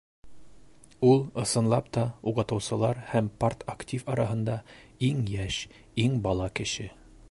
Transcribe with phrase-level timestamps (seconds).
[1.09, 4.57] Ул, ысынлап та, уҡытыусылар һәм партактив араһында
[5.11, 5.63] иң йәш,
[6.07, 6.93] иң бала кеше.